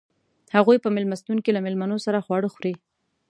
[0.55, 2.73] هغوئ په میلمستون کې له میلمنو سره خواړه خوري.